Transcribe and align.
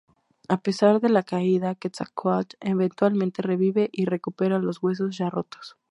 A 0.47 0.57
pesar 0.61 0.99
de 0.99 1.09
la 1.09 1.21
caída, 1.21 1.75
Quetzalcóatl 1.75 2.57
eventualmente 2.59 3.43
revive 3.43 3.87
y 3.91 4.05
recupera 4.05 4.57
los 4.57 4.81
huesos 4.81 5.15
ya 5.15 5.29
rotos. 5.29 5.77